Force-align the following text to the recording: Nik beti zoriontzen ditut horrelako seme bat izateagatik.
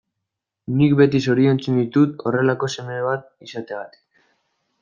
Nik 0.79 0.95
beti 1.01 1.21
zoriontzen 1.25 1.77
ditut 1.81 2.25
horrelako 2.31 2.73
seme 2.77 2.99
bat 3.11 3.31
izateagatik. 3.49 4.07